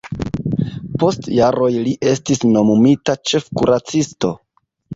[1.03, 4.35] Post jaroj li estis nomumita ĉefkuracisto.